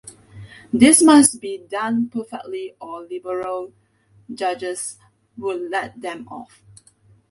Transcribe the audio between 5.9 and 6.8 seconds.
them off.